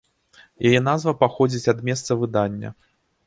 Яе 0.69 0.79
назва 0.87 1.13
паходзіць 1.25 1.71
ад 1.75 1.83
месца 1.89 2.11
выдання. 2.21 2.69